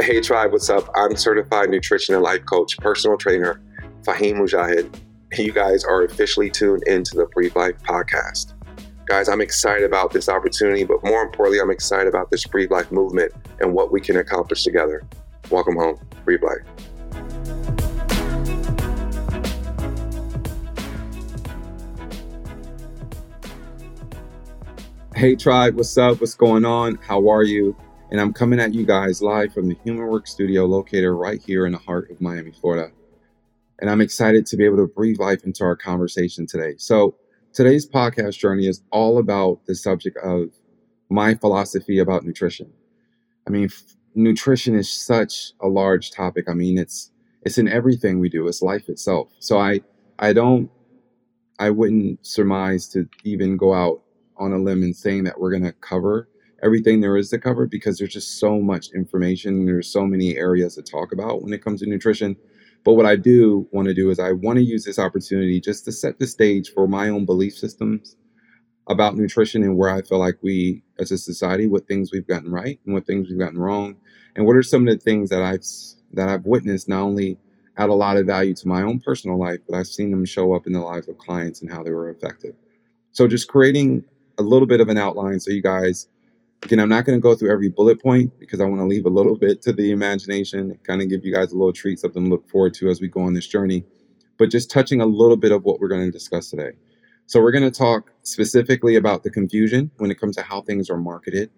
[0.00, 0.88] Hey tribe, what's up?
[0.94, 3.60] I'm certified nutrition and life coach, personal trainer,
[4.04, 4.98] Fahim Mujahid.
[5.36, 8.54] You guys are officially tuned into the Breathe Life podcast.
[9.04, 12.90] Guys, I'm excited about this opportunity, but more importantly, I'm excited about this Breathe Life
[12.90, 15.02] movement and what we can accomplish together.
[15.50, 16.62] Welcome home, Breathe Life.
[25.14, 26.18] Hey tribe, what's up?
[26.18, 26.98] What's going on?
[27.06, 27.76] How are you?
[28.12, 31.64] And I'm coming at you guys live from the Human Work Studio located right here
[31.64, 32.92] in the heart of Miami, Florida.
[33.80, 36.74] And I'm excited to be able to breathe life into our conversation today.
[36.76, 37.16] So,
[37.54, 40.50] today's podcast journey is all about the subject of
[41.08, 42.70] my philosophy about nutrition.
[43.46, 46.50] I mean, f- nutrition is such a large topic.
[46.50, 48.46] I mean, it's it's in everything we do.
[48.46, 49.30] It's life itself.
[49.38, 49.80] So I
[50.18, 50.70] I don't
[51.58, 54.02] I wouldn't surmise to even go out
[54.36, 56.28] on a limb and saying that we're going to cover
[56.62, 60.36] everything there is to cover because there's just so much information and there's so many
[60.36, 62.36] areas to talk about when it comes to nutrition.
[62.84, 65.84] But what I do want to do is I want to use this opportunity just
[65.84, 68.16] to set the stage for my own belief systems
[68.88, 72.50] about nutrition and where I feel like we as a society what things we've gotten
[72.50, 73.96] right and what things we've gotten wrong
[74.34, 75.64] and what are some of the things that I've
[76.12, 77.38] that I've witnessed not only
[77.76, 80.52] add a lot of value to my own personal life but I've seen them show
[80.52, 82.56] up in the lives of clients and how they were affected.
[83.12, 84.04] So just creating
[84.38, 86.08] a little bit of an outline so you guys
[86.64, 89.04] Again, I'm not going to go through every bullet point because I want to leave
[89.04, 92.22] a little bit to the imagination, kind of give you guys a little treat, something
[92.22, 93.84] to look forward to as we go on this journey.
[94.38, 96.72] But just touching a little bit of what we're going to discuss today.
[97.26, 100.88] So, we're going to talk specifically about the confusion when it comes to how things
[100.88, 101.50] are marketed,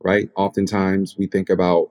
[0.00, 0.28] right?
[0.36, 1.90] Oftentimes we think about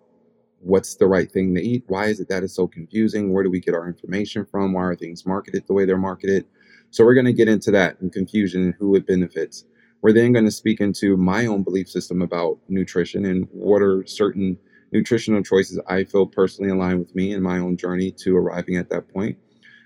[0.59, 1.83] what's the right thing to eat?
[1.87, 3.31] Why is it that it's so confusing?
[3.31, 4.73] Where do we get our information from?
[4.73, 6.45] Why are things marketed the way they're marketed?
[6.89, 9.63] So, we're going to get into that and confusion and who it benefits.
[10.01, 14.05] We're then going to speak into my own belief system about nutrition and what are
[14.05, 14.57] certain
[14.91, 18.89] nutritional choices I feel personally align with me and my own journey to arriving at
[18.89, 19.37] that point.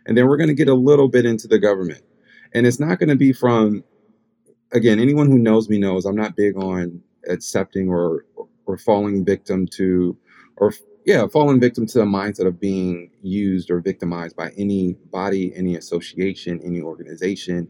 [0.05, 2.01] And then we're going to get a little bit into the government.
[2.53, 3.83] And it's not going to be from,
[4.71, 8.25] again, anyone who knows me knows I'm not big on accepting or
[8.65, 10.17] or falling victim to
[10.57, 10.71] or
[11.05, 15.75] yeah, falling victim to the mindset of being used or victimized by any body, any
[15.75, 17.67] association, any organization,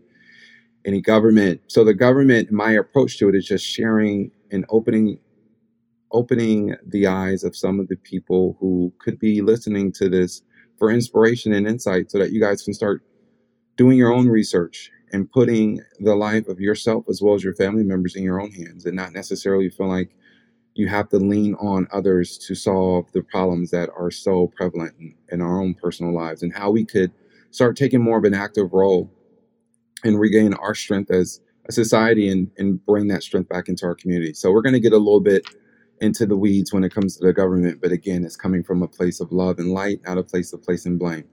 [0.85, 1.61] any government.
[1.67, 5.19] So the government, my approach to it is just sharing and opening
[6.11, 10.43] opening the eyes of some of the people who could be listening to this
[10.77, 13.03] for inspiration and insight so that you guys can start
[13.75, 17.83] doing your own research and putting the life of yourself as well as your family
[17.83, 20.11] members in your own hands and not necessarily feel like
[20.75, 25.13] you have to lean on others to solve the problems that are so prevalent in,
[25.31, 27.11] in our own personal lives and how we could
[27.51, 29.11] start taking more of an active role
[30.05, 33.95] and regain our strength as a society and, and bring that strength back into our
[33.95, 34.33] community.
[34.33, 35.45] So we're going to get a little bit
[35.99, 38.87] into the weeds when it comes to the government, but again, it's coming from a
[38.87, 41.25] place of love and light, not a place of placing blame.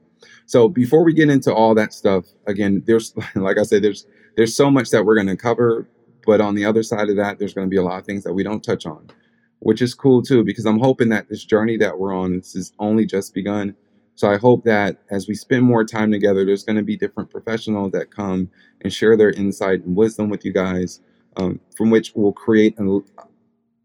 [0.46, 4.06] So before we get into all that stuff, again, there's like I said, there's
[4.36, 5.86] there's so much that we're going to cover,
[6.24, 8.24] but on the other side of that, there's going to be a lot of things
[8.24, 9.08] that we don't touch on,
[9.58, 12.72] which is cool too, because I'm hoping that this journey that we're on, this is
[12.78, 13.74] only just begun.
[14.14, 17.30] So I hope that as we spend more time together, there's going to be different
[17.30, 18.50] professionals that come
[18.82, 21.00] and share their insight and wisdom with you guys,
[21.36, 23.00] um, from which we'll create a,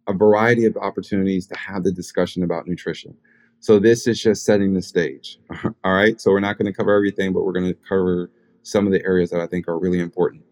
[0.07, 3.15] a variety of opportunities to have the discussion about nutrition.
[3.59, 5.39] So this is just setting the stage.
[5.83, 6.19] All right.
[6.21, 8.29] So we're not going to cover everything, but we're going to cover
[8.63, 10.43] some of the areas that I think are really important.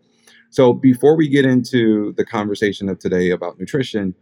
[0.49, 4.15] So before we get into the conversation of today about nutrition,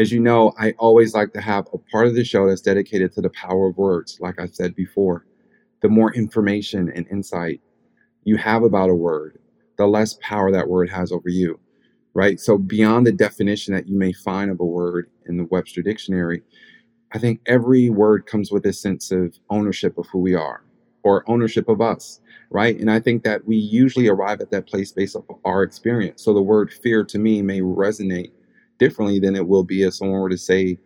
[0.00, 3.12] as you know, I always like to have a part of the show that's dedicated
[3.12, 4.16] to the power of words.
[4.18, 5.26] Like I said before,
[5.82, 7.60] the more information and insight
[8.24, 9.38] you have about a word,
[9.76, 11.60] the less power that word has over you,
[12.14, 12.40] right?
[12.40, 16.42] So, beyond the definition that you may find of a word in the Webster Dictionary,
[17.12, 20.64] I think every word comes with a sense of ownership of who we are
[21.02, 22.78] or ownership of us, right?
[22.78, 26.22] And I think that we usually arrive at that place based off of our experience.
[26.24, 28.32] So, the word fear to me may resonate
[28.80, 30.78] differently than it will be if someone were to say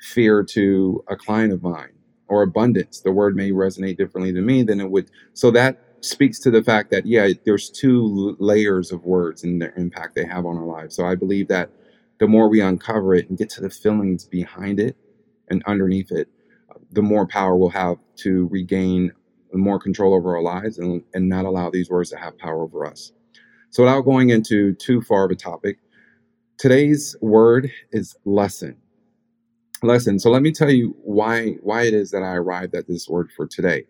[0.00, 1.92] fear to a client of mine
[2.28, 3.00] or abundance.
[3.00, 5.10] The word may resonate differently to me than it would.
[5.32, 9.72] So that speaks to the fact that, yeah, there's two layers of words and their
[9.76, 10.94] impact they have on our lives.
[10.94, 11.70] So I believe that
[12.18, 14.96] the more we uncover it and get to the feelings behind it
[15.48, 16.28] and underneath it,
[16.92, 19.12] the more power we'll have to regain
[19.52, 22.84] more control over our lives and, and not allow these words to have power over
[22.84, 23.12] us.
[23.70, 25.78] So, without going into too far of a topic,
[26.58, 28.78] Today's word is lesson.
[29.82, 30.18] Lesson.
[30.18, 33.30] So let me tell you why why it is that I arrived at this word
[33.36, 33.84] for today.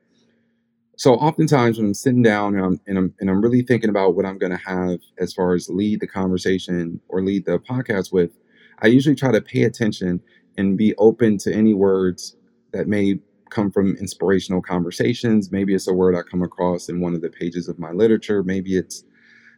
[0.96, 4.16] So oftentimes when I'm sitting down and I'm and I'm, and I'm really thinking about
[4.16, 8.12] what I'm going to have as far as lead the conversation or lead the podcast
[8.12, 8.32] with,
[8.80, 10.20] I usually try to pay attention
[10.58, 12.34] and be open to any words
[12.72, 15.52] that may come from inspirational conversations.
[15.52, 18.42] Maybe it's a word I come across in one of the pages of my literature.
[18.42, 19.04] Maybe it's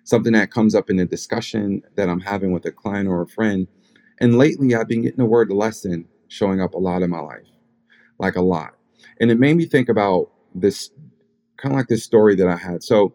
[0.08, 3.28] something that comes up in a discussion that I'm having with a client or a
[3.28, 3.68] friend.
[4.20, 7.46] And lately, I've been getting the word lesson showing up a lot in my life,
[8.18, 8.74] like a lot.
[9.20, 10.90] And it made me think about this
[11.58, 12.82] kind of like this story that I had.
[12.82, 13.14] So,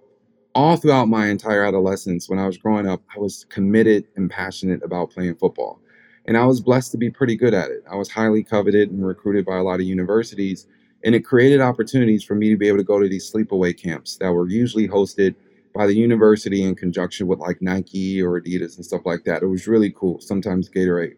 [0.53, 4.83] all throughout my entire adolescence, when I was growing up, I was committed and passionate
[4.83, 5.81] about playing football.
[6.25, 7.83] And I was blessed to be pretty good at it.
[7.89, 10.67] I was highly coveted and recruited by a lot of universities.
[11.03, 14.17] And it created opportunities for me to be able to go to these sleepaway camps
[14.17, 15.33] that were usually hosted
[15.73, 19.41] by the university in conjunction with like Nike or Adidas and stuff like that.
[19.41, 21.15] It was really cool, sometimes Gatorade.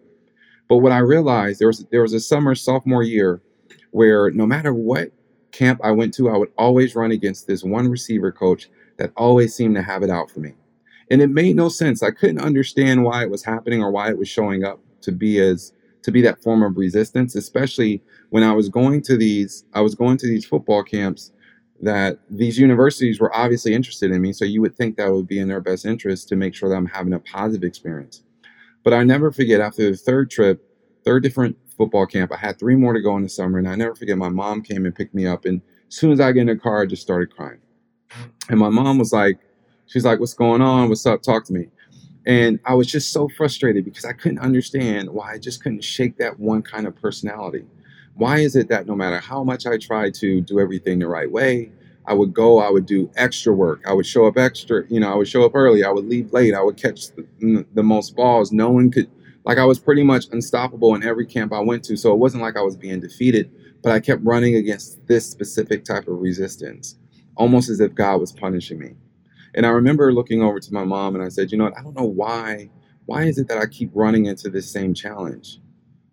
[0.67, 3.41] But what I realized there was there was a summer sophomore year
[3.91, 5.11] where no matter what
[5.51, 9.53] camp I went to, I would always run against this one receiver coach that always
[9.53, 10.53] seemed to have it out for me.
[11.11, 12.01] And it made no sense.
[12.01, 15.39] I couldn't understand why it was happening or why it was showing up to be
[15.39, 19.81] as to be that form of resistance, especially when I was going to these I
[19.81, 21.31] was going to these football camps
[21.81, 24.33] that these universities were obviously interested in me.
[24.33, 26.75] So you would think that would be in their best interest to make sure that
[26.75, 28.23] I'm having a positive experience.
[28.83, 30.63] But I never forget after the third trip,
[31.03, 33.75] third different football camp, I had three more to go in the summer, and I
[33.75, 35.45] never forget my mom came and picked me up.
[35.45, 37.59] And as soon as I get in the car, I just started crying.
[38.49, 39.39] And my mom was like,
[39.87, 40.87] she's like, What's going on?
[40.89, 41.21] What's up?
[41.21, 41.67] Talk to me.
[42.25, 46.17] And I was just so frustrated because I couldn't understand why I just couldn't shake
[46.17, 47.65] that one kind of personality.
[48.15, 51.29] Why is it that no matter how much I tried to do everything the right
[51.29, 51.71] way,
[52.07, 53.81] I would go, I would do extra work.
[53.85, 55.83] I would show up extra, you know, I would show up early.
[55.83, 56.53] I would leave late.
[56.53, 58.51] I would catch the, the most balls.
[58.51, 59.09] No one could,
[59.43, 61.97] like, I was pretty much unstoppable in every camp I went to.
[61.97, 63.51] So it wasn't like I was being defeated,
[63.81, 66.97] but I kept running against this specific type of resistance,
[67.35, 68.93] almost as if God was punishing me.
[69.55, 71.81] And I remember looking over to my mom and I said, you know what, I
[71.81, 72.69] don't know why.
[73.07, 75.59] Why is it that I keep running into this same challenge?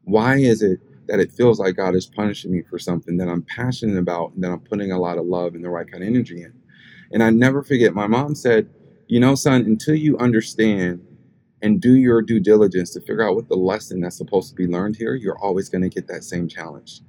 [0.05, 3.43] Why is it that it feels like God is punishing me for something that I'm
[3.43, 6.08] passionate about and that I'm putting a lot of love and the right kind of
[6.08, 6.52] energy in?
[7.12, 8.70] And I never forget, my mom said,
[9.08, 11.04] you know, son, until you understand
[11.62, 14.66] and do your due diligence to figure out what the lesson that's supposed to be
[14.66, 17.00] learned here, you're always going to get that same challenge.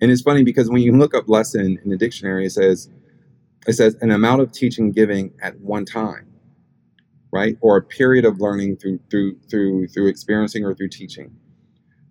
[0.00, 2.90] And it's funny because when you look up lesson in the dictionary, it says
[3.66, 6.26] it says an amount of teaching giving at one time,
[7.32, 7.56] right?
[7.60, 11.34] Or a period of learning through through through through experiencing or through teaching.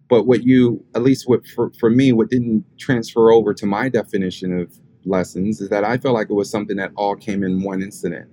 [0.09, 3.89] But what you, at least what for, for me, what didn't transfer over to my
[3.89, 7.63] definition of lessons is that I felt like it was something that all came in
[7.63, 8.29] one incident.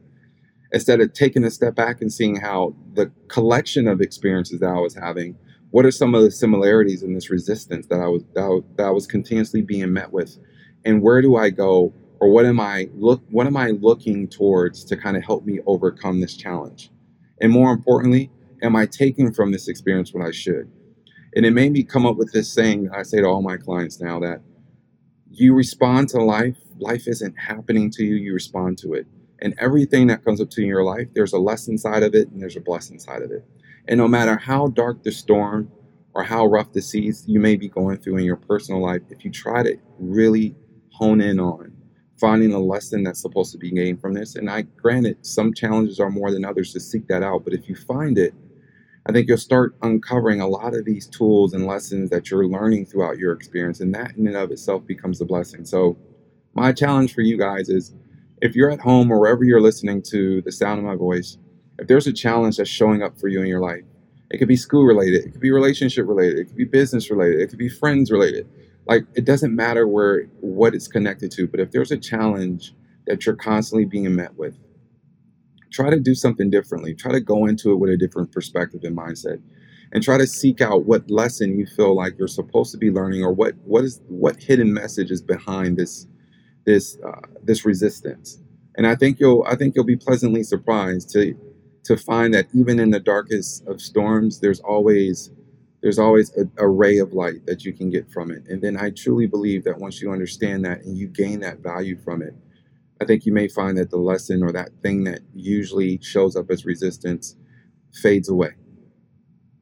[0.72, 4.78] Instead of taking a step back and seeing how the collection of experiences that I
[4.78, 5.36] was having,
[5.70, 8.86] what are some of the similarities in this resistance that I was that was, that
[8.86, 10.38] I was continuously being met with,
[10.84, 14.84] and where do I go or what am I look what am I looking towards
[14.86, 16.90] to kind of help me overcome this challenge?
[17.40, 18.30] And more importantly,
[18.62, 20.70] am I taking from this experience what I should?
[21.34, 24.00] And it made me come up with this saying I say to all my clients
[24.00, 24.42] now that
[25.30, 29.06] you respond to life, life isn't happening to you, you respond to it.
[29.42, 32.14] And everything that comes up to you in your life, there's a lesson side of
[32.14, 33.44] it and there's a blessing side of it.
[33.88, 35.70] And no matter how dark the storm
[36.14, 39.24] or how rough the seas you may be going through in your personal life, if
[39.24, 40.56] you try to really
[40.92, 41.72] hone in on
[42.20, 44.36] finding a lesson that's supposed to be gained from this.
[44.36, 47.68] And I granted some challenges are more than others to seek that out, but if
[47.68, 48.34] you find it,
[49.10, 52.86] I think you'll start uncovering a lot of these tools and lessons that you're learning
[52.86, 55.64] throughout your experience, and that in and of itself becomes a blessing.
[55.64, 55.98] So,
[56.54, 57.92] my challenge for you guys is
[58.40, 61.38] if you're at home or wherever you're listening to the sound of my voice,
[61.80, 63.82] if there's a challenge that's showing up for you in your life,
[64.30, 67.40] it could be school related, it could be relationship related, it could be business related,
[67.40, 68.48] it could be friends related
[68.86, 72.74] like it doesn't matter where what it's connected to but if there's a challenge
[73.06, 74.56] that you're constantly being met with
[75.70, 76.94] try to do something differently.
[76.94, 79.40] Try to go into it with a different perspective and mindset.
[79.92, 83.24] And try to seek out what lesson you feel like you're supposed to be learning
[83.24, 86.06] or what what is what hidden message is behind this
[86.64, 88.38] this uh, this resistance.
[88.76, 91.34] And i think you'll i think you'll be pleasantly surprised to
[91.84, 95.32] to find that even in the darkest of storms there's always
[95.82, 98.42] there's always a, a, ray of light that you can get from it.
[98.48, 101.98] And then I truly believe that once you understand that and you gain that value
[102.04, 102.34] from it,
[103.00, 106.50] I think you may find that the lesson or that thing that usually shows up
[106.50, 107.34] as resistance
[108.02, 108.50] fades away.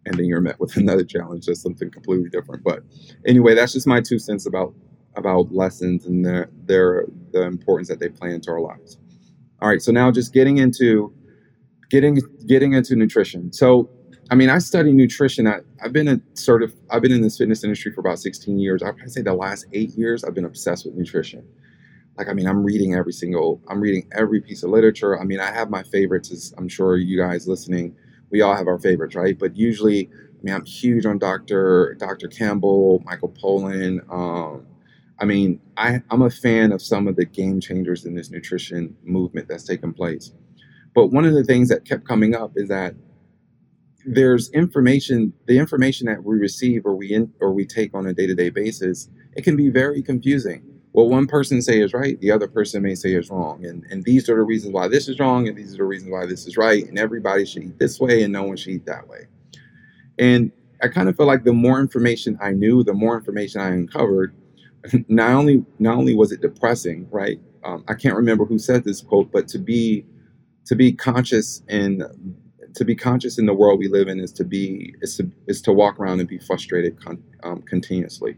[0.04, 2.64] And then you're met with another challenge, just something completely different.
[2.64, 2.82] But
[3.26, 4.74] anyway, that's just my two cents about
[5.16, 8.98] about lessons and their their the importance that they play into our lives.
[9.60, 11.12] All right, so now just getting into
[11.90, 13.52] getting getting into nutrition.
[13.52, 13.90] So
[14.30, 15.46] I mean, I study nutrition.
[15.46, 18.58] I, have been a sort of I've been in this fitness industry for about 16
[18.58, 18.82] years.
[18.82, 21.46] I'd say the last eight years I've been obsessed with nutrition.
[22.18, 25.18] Like, I mean, I'm reading every single, I'm reading every piece of literature.
[25.18, 27.94] I mean, I have my favorites, as I'm sure you guys listening,
[28.30, 29.38] we all have our favorites, right?
[29.38, 31.96] But usually, I mean, I'm huge on Dr.
[31.98, 32.28] Dr.
[32.28, 34.66] Campbell, Michael Pollan, um,
[35.20, 38.96] I mean, I, I'm a fan of some of the game changers in this nutrition
[39.02, 40.32] movement that's taken place.
[40.94, 42.94] But one of the things that kept coming up is that
[44.06, 48.14] there's information, the information that we receive or we in, or we take on a
[48.14, 50.62] day-to-day basis, it can be very confusing.
[50.92, 53.64] What one person say is right, the other person may say is wrong.
[53.64, 56.10] And and these are the reasons why this is wrong, and these are the reasons
[56.10, 58.86] why this is right, and everybody should eat this way and no one should eat
[58.86, 59.26] that way.
[60.18, 60.50] And
[60.82, 64.34] I kind of feel like the more information I knew, the more information I uncovered,
[65.08, 67.40] not only not only was it depressing, right?
[67.64, 70.06] Um, I can't remember who said this quote, but to be
[70.66, 72.02] to be conscious in
[72.74, 75.60] to be conscious in the world we live in is to be is to is
[75.62, 78.36] to walk around and be frustrated con, um, continuously.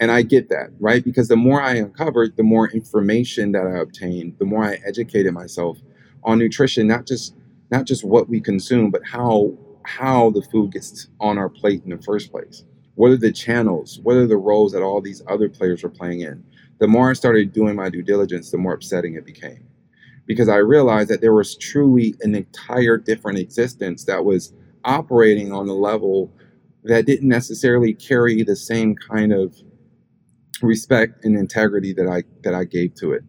[0.00, 1.04] And I get that, right?
[1.04, 5.32] Because the more I uncovered, the more information that I obtained, the more I educated
[5.34, 5.78] myself
[6.22, 7.34] on nutrition, not just
[7.70, 9.52] not just what we consume, but how
[9.84, 12.64] how the food gets on our plate in the first place.
[12.94, 14.00] What are the channels?
[14.02, 16.44] What are the roles that all these other players are playing in?
[16.78, 19.66] The more I started doing my due diligence, the more upsetting it became.
[20.26, 24.52] Because I realized that there was truly an entire different existence that was
[24.84, 26.32] operating on a level
[26.84, 29.56] that didn't necessarily carry the same kind of
[30.62, 33.22] respect and integrity that I that I gave to it.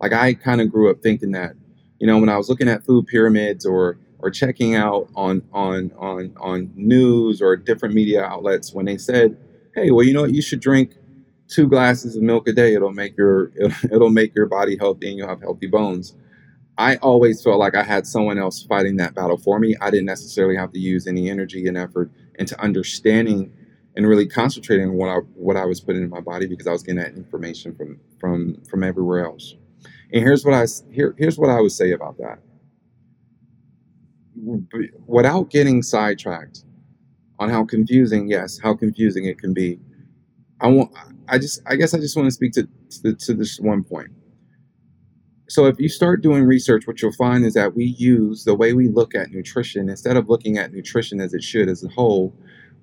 [0.00, 1.52] Like I kind of grew up thinking that,
[1.98, 5.92] you know, when I was looking at food pyramids or or checking out on on
[5.98, 9.36] on on news or different media outlets when they said,
[9.74, 10.34] "Hey, well, you know what?
[10.34, 10.94] You should drink
[11.48, 12.74] two glasses of milk a day.
[12.74, 13.52] It'll make your
[13.90, 16.14] it'll make your body healthy and you'll have healthy bones."
[16.78, 19.76] I always felt like I had someone else fighting that battle for me.
[19.80, 23.50] I didn't necessarily have to use any energy and effort into understanding
[23.96, 26.72] and really concentrating on what I what I was putting in my body because I
[26.72, 29.56] was getting that information from from from everywhere else.
[30.12, 32.40] And here's what I here here's what I would say about that
[35.06, 36.64] without getting sidetracked
[37.38, 39.78] on how confusing, yes, how confusing it can be.
[40.60, 40.92] I want,
[41.28, 42.68] I just, I guess I just want to speak to,
[43.02, 44.10] to, to this one point.
[45.48, 48.72] So if you start doing research, what you'll find is that we use the way
[48.72, 52.34] we look at nutrition instead of looking at nutrition as it should as a whole.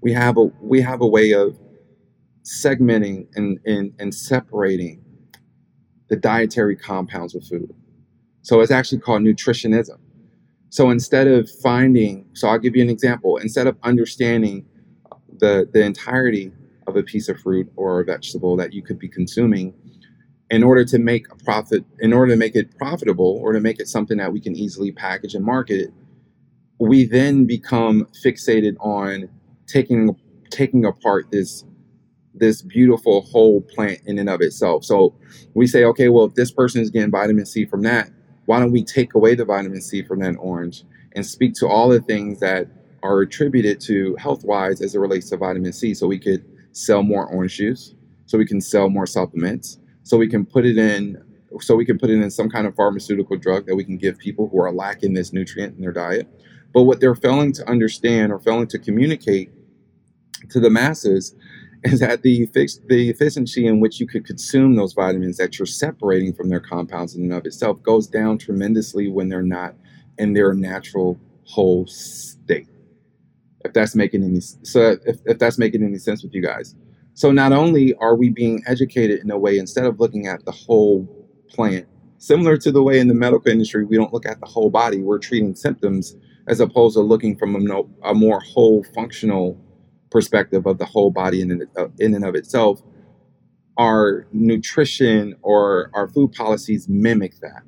[0.04, 1.58] We have a we have a way of
[2.44, 5.02] segmenting and, and, and separating
[6.10, 7.74] the dietary compounds of food.
[8.42, 9.98] So it's actually called nutritionism.
[10.70, 13.38] So instead of finding, so I'll give you an example.
[13.38, 14.66] Instead of understanding
[15.40, 16.52] the the entirety
[16.86, 19.74] of a piece of fruit or a vegetable that you could be consuming,
[20.50, 23.80] in order to make a profit, in order to make it profitable, or to make
[23.80, 25.94] it something that we can easily package and market,
[26.80, 29.30] we then become fixated on
[29.68, 30.16] taking
[30.50, 31.66] taking apart this
[32.34, 34.84] this beautiful whole plant in and of itself.
[34.84, 35.16] So
[35.54, 38.10] we say, okay, well, if this person is getting vitamin C from that,
[38.46, 40.84] why don't we take away the vitamin C from that orange
[41.16, 42.68] and speak to all the things that
[43.04, 47.04] are attributed to health wise as it relates to vitamin C so we could sell
[47.04, 47.94] more orange juice,
[48.26, 51.24] so we can sell more supplements, so we can put it in
[51.60, 54.18] so we can put it in some kind of pharmaceutical drug that we can give
[54.18, 56.28] people who are lacking this nutrient in their diet.
[56.74, 59.52] But what they're failing to understand or failing to communicate
[60.50, 61.36] to the masses
[61.84, 62.48] is that the
[62.88, 67.16] the efficiency in which you could consume those vitamins that you're separating from their compounds
[67.16, 69.76] in and of itself goes down tremendously when they're not
[70.18, 72.68] in their natural whole state.
[73.66, 76.76] If that's making any so if, if that's making any sense with you guys.
[77.16, 80.52] So not only are we being educated in a way instead of looking at the
[80.52, 81.08] whole
[81.48, 81.86] plant,
[82.18, 85.00] similar to the way in the medical industry we don't look at the whole body,
[85.00, 86.16] we're treating symptoms
[86.48, 89.60] as opposed to looking from a, a more whole functional
[90.12, 92.82] perspective of the whole body in, uh, in and of itself,
[93.78, 97.64] our nutrition or our food policies mimic that,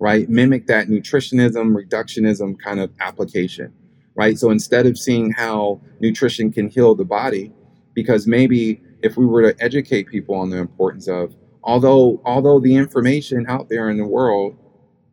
[0.00, 0.28] right?
[0.28, 3.72] Mimic that nutritionism, reductionism kind of application,
[4.16, 4.38] right?
[4.38, 7.52] So instead of seeing how nutrition can heal the body,
[7.94, 12.74] because maybe if we were to educate people on the importance of, although although the
[12.74, 14.56] information out there in the world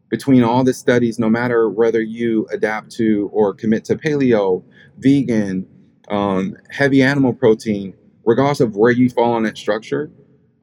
[0.10, 4.64] between all the studies, no matter whether you adapt to or commit to paleo,
[4.98, 5.68] vegan,
[6.10, 7.94] um, heavy animal protein,
[8.26, 10.12] regardless of where you fall on that structure,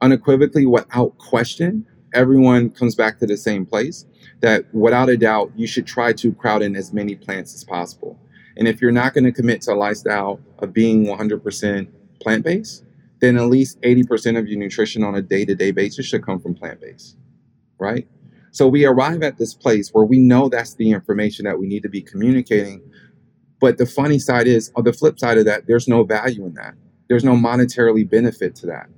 [0.01, 4.05] unequivocally, without question, everyone comes back to the same place
[4.41, 8.19] that without a doubt, you should try to crowd in as many plants as possible.
[8.57, 11.87] And if you're not going to commit to a lifestyle of being 100%
[12.21, 12.83] plant based,
[13.19, 16.39] then at least 80% of your nutrition on a day to day basis should come
[16.39, 17.17] from plant based,
[17.79, 18.07] right?
[18.53, 21.81] So we arrive at this place where we know that's the information that we need
[21.81, 22.81] to be communicating,
[23.59, 26.53] but the funny side is, on the flip side of that, there's no value in
[26.53, 26.75] that.
[27.09, 28.89] There's no monetarily benefit to that.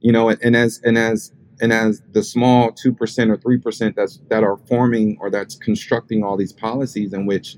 [0.00, 1.32] You know, and, and as and as
[1.62, 5.54] and as the small two percent or three percent that's that are forming or that's
[5.54, 7.56] constructing all these policies in which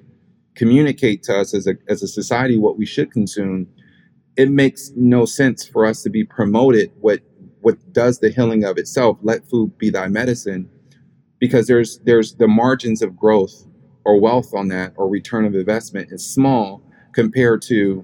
[0.54, 3.66] communicate to us as a as a society what we should consume,
[4.36, 7.22] it makes no sense for us to be promoted what
[7.60, 9.18] what does the healing of itself.
[9.22, 10.70] Let food be thy medicine,
[11.44, 13.66] because there's there's the margins of growth
[14.06, 16.82] or wealth on that or return of investment is small
[17.12, 18.02] compared to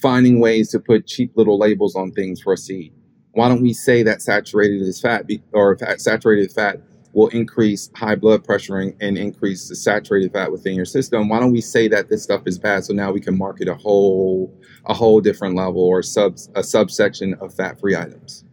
[0.00, 2.94] finding ways to put cheap little labels on things for a seed.
[3.32, 6.80] Why don't we say that saturated is fat be, or fat, saturated fat
[7.12, 11.28] will increase high blood pressure and, increase the saturated fat within your system?
[11.28, 13.74] Why don't we say that this stuff is bad so now we can market a
[13.74, 18.44] whole a whole different level or sub a subsection of fat-free items?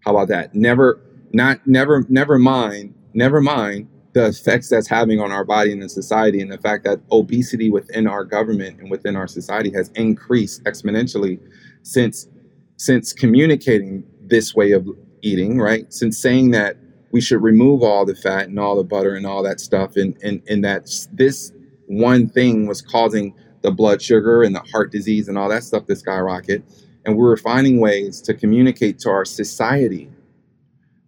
[0.00, 0.52] How about that?
[0.52, 1.00] Never
[1.32, 5.88] not never never mind never mind the effects that's having on our body and the
[5.88, 10.64] society and the fact that obesity within our government and within our society has increased
[10.64, 11.38] exponentially
[11.82, 12.28] since
[12.76, 14.86] since communicating this way of
[15.22, 15.92] eating right?
[15.92, 16.76] Since saying that
[17.10, 20.16] we should remove all the fat and all the butter and all that stuff and
[20.22, 21.52] and, and that this
[21.86, 25.86] one thing was causing the blood sugar and the heart disease and all that stuff
[25.86, 26.62] to skyrocket.
[27.04, 30.10] And we were finding ways to communicate to our society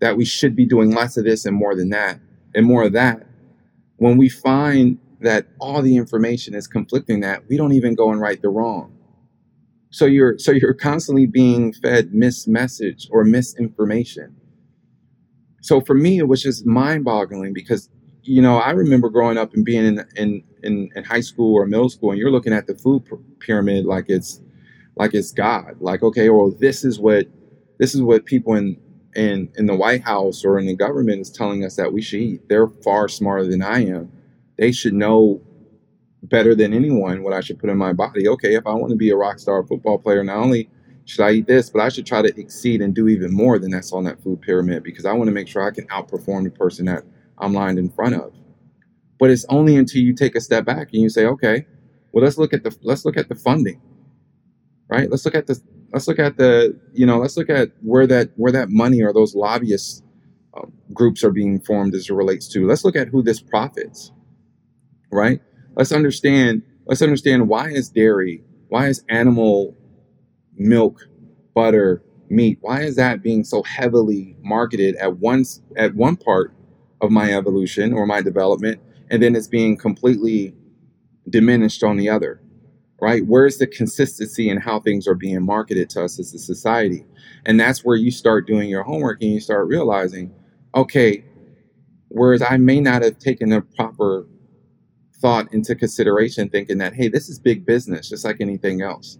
[0.00, 2.20] that we should be doing less of this and more than that
[2.54, 3.26] and more of that,
[3.96, 8.20] when we find that all the information is conflicting that, we don't even go and
[8.20, 8.96] right the wrong.
[9.90, 14.36] So you're so you're constantly being fed mismessage or misinformation.
[15.62, 17.90] So for me, it was just mind-boggling because
[18.22, 21.66] you know I remember growing up and being in in in, in high school or
[21.66, 23.02] middle school, and you're looking at the food
[23.40, 24.40] pyramid like it's
[24.96, 25.76] like it's God.
[25.80, 27.26] Like okay, well this is what
[27.78, 28.80] this is what people in
[29.14, 32.20] and in the White House or in the government is telling us that we should
[32.20, 32.48] eat.
[32.48, 34.12] They're far smarter than I am.
[34.56, 35.40] They should know
[36.22, 38.28] better than anyone what I should put in my body.
[38.28, 40.68] Okay, if I want to be a rock star football player, not only
[41.04, 43.70] should I eat this, but I should try to exceed and do even more than
[43.70, 46.50] that's on that food pyramid because I want to make sure I can outperform the
[46.50, 47.04] person that
[47.38, 48.32] I'm lined in front of.
[49.18, 51.66] But it's only until you take a step back and you say, okay,
[52.12, 53.80] well let's look at the let's look at the funding.
[54.88, 55.10] Right?
[55.10, 55.60] Let's look at the
[55.92, 59.12] let's look at the you know let's look at where that where that money or
[59.12, 60.04] those lobbyist
[60.54, 62.66] uh, groups are being formed as it relates to.
[62.66, 64.12] Let's look at who this profits
[65.10, 65.40] right?
[65.76, 69.76] Let's understand let's understand why is dairy why is animal
[70.56, 71.08] milk
[71.54, 76.54] butter meat why is that being so heavily marketed at once at one part
[77.00, 80.54] of my evolution or my development and then it's being completely
[81.28, 82.40] diminished on the other
[83.00, 83.24] right?
[83.26, 87.04] Where's the consistency in how things are being marketed to us as a society?
[87.46, 90.32] And that's where you start doing your homework and you start realizing,
[90.74, 91.24] okay,
[92.08, 94.26] whereas I may not have taken the proper
[95.16, 99.18] thought into consideration, thinking that, hey, this is big business, just like anything else.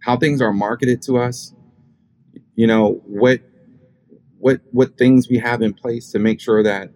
[0.00, 1.54] How things are marketed to us,
[2.56, 3.40] you know, what
[4.38, 6.90] what what things we have in place to make sure that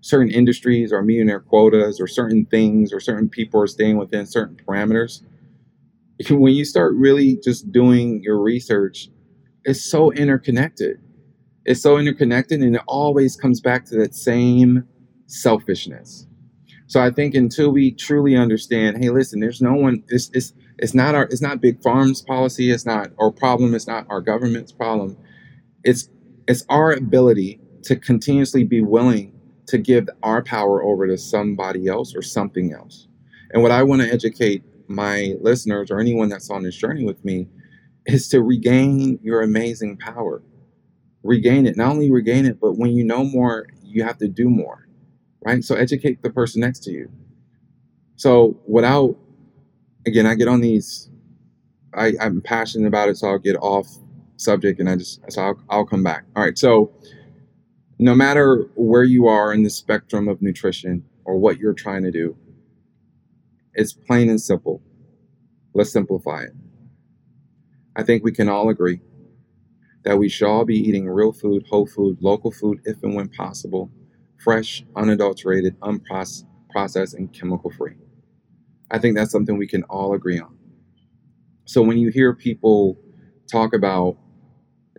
[0.00, 4.26] certain industries are meeting their quotas or certain things or certain people are staying within
[4.26, 5.22] certain parameters
[6.30, 9.08] when you start really just doing your research,
[9.64, 11.00] it's so interconnected.
[11.66, 14.84] It's so interconnected, and it always comes back to that same
[15.26, 16.26] selfishness.
[16.86, 20.02] So I think until we truly understand, hey, listen, there's no one.
[20.08, 22.70] This is it's not our it's not big farms policy.
[22.70, 23.74] It's not our problem.
[23.74, 25.16] It's not our government's problem.
[25.84, 26.08] It's
[26.48, 32.14] it's our ability to continuously be willing to give our power over to somebody else
[32.16, 33.06] or something else.
[33.52, 37.24] And what I want to educate my listeners or anyone that's on this journey with
[37.24, 37.48] me
[38.06, 40.42] is to regain your amazing power.
[41.22, 41.76] Regain it.
[41.76, 44.88] Not only regain it, but when you know more, you have to do more,
[45.44, 45.62] right?
[45.62, 47.08] So educate the person next to you.
[48.16, 49.16] So without,
[50.06, 51.08] again, I get on these,
[51.94, 53.86] I, I'm passionate about it, so I'll get off
[54.38, 56.24] subject and I just, so I'll, I'll come back.
[56.34, 56.58] All right.
[56.58, 56.92] So
[58.00, 62.10] no matter where you are in the spectrum of nutrition or what you're trying to
[62.10, 62.36] do,
[63.74, 64.82] it's plain and simple.
[65.74, 66.52] Let's simplify it.
[67.96, 69.00] I think we can all agree
[70.04, 73.28] that we should all be eating real food, whole food, local food, if and when
[73.28, 73.90] possible,
[74.42, 77.94] fresh, unadulterated, unprocessed, and chemical free.
[78.90, 80.56] I think that's something we can all agree on.
[81.66, 82.98] So when you hear people
[83.50, 84.16] talk about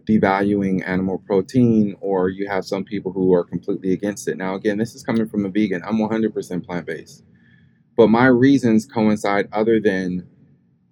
[0.08, 4.38] devaluing animal protein, or you have some people who are completely against it.
[4.38, 5.84] Now, again, this is coming from a vegan.
[5.86, 7.24] I'm 100% plant based
[8.02, 10.28] but my reasons coincide other than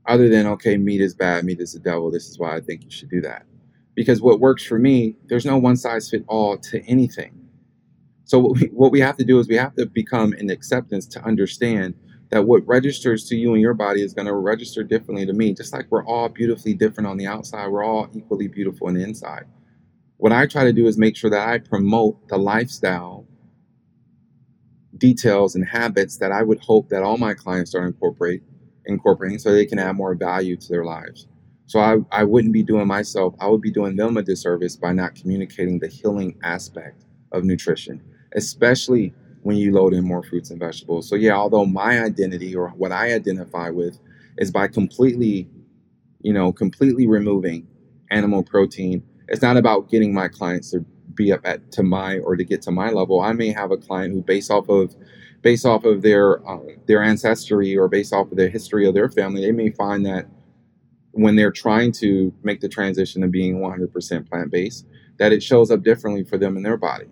[0.06, 2.84] other than okay meat is bad meat is the devil this is why i think
[2.84, 3.48] you should do that.
[3.96, 7.34] Because what works for me there's no one size fit all to anything.
[8.26, 11.08] So what we, what we have to do is we have to become an acceptance
[11.08, 11.96] to understand
[12.30, 15.52] that what registers to you and your body is going to register differently to me
[15.52, 19.04] just like we're all beautifully different on the outside we're all equally beautiful on the
[19.04, 19.46] inside.
[20.18, 23.26] What i try to do is make sure that i promote the lifestyle
[25.00, 28.44] details and habits that I would hope that all my clients are incorporate
[28.86, 31.28] incorporating so they can add more value to their lives.
[31.68, 34.92] So I, I wouldn't be doing myself, I would be doing them a disservice by
[34.94, 38.02] not communicating the healing aspect of nutrition,
[38.36, 41.08] especially when you load in more fruits and vegetables.
[41.08, 44.00] So yeah, although my identity or what I identify with
[44.38, 45.48] is by completely,
[46.22, 47.68] you know, completely removing
[48.12, 49.04] animal protein.
[49.28, 50.84] It's not about getting my clients to
[51.20, 53.20] be up at to my or to get to my level.
[53.22, 54.96] I may have a client who, based off of
[55.42, 59.10] based off of their um, their ancestry or based off of the history of their
[59.10, 60.26] family, they may find that
[61.12, 64.86] when they're trying to make the transition to being 100% plant based,
[65.18, 67.08] that it shows up differently for them in their body.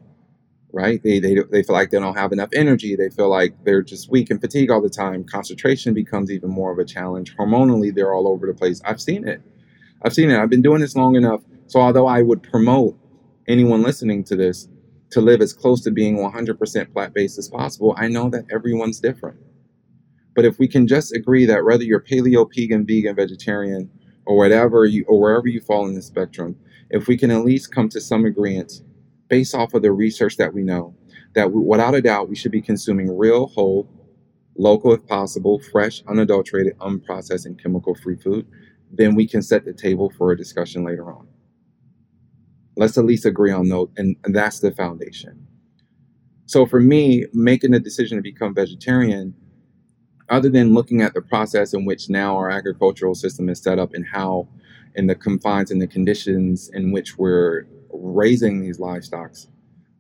[0.72, 1.02] Right?
[1.04, 2.96] They, they they feel like they don't have enough energy.
[2.96, 5.26] They feel like they're just weak and fatigued all the time.
[5.26, 7.36] Concentration becomes even more of a challenge.
[7.36, 8.82] Hormonally, they're all over the place.
[8.86, 9.42] I've seen it.
[10.04, 10.40] I've seen it.
[10.40, 11.42] I've been doing this long enough.
[11.68, 12.98] So although I would promote
[13.48, 14.68] anyone listening to this
[15.12, 19.00] to live as close to being 100% plant based as possible, I know that everyone's
[19.00, 19.38] different.
[20.36, 23.90] But if we can just agree that whether you're paleo, pegan, vegan, vegetarian,
[24.26, 26.56] or whatever you or wherever you fall in the spectrum,
[26.90, 28.82] if we can at least come to some agreement
[29.30, 30.96] based off of the research that we know
[31.34, 33.90] that we, without a doubt we should be consuming real, whole,
[34.58, 38.46] local if possible, fresh, unadulterated, unprocessed, and chemical free food,
[38.92, 41.28] then we can set the table for a discussion later on.
[42.78, 45.48] Let's at least agree on those, and, and that's the foundation.
[46.46, 49.34] So for me, making the decision to become vegetarian,
[50.30, 53.94] other than looking at the process in which now our agricultural system is set up
[53.94, 54.48] and how,
[54.96, 59.32] in the confines and the conditions in which we're raising these livestock